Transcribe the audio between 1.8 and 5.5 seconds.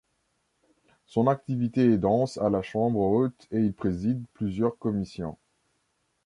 est dense à la Chambre haute et il préside plusieurs commissions.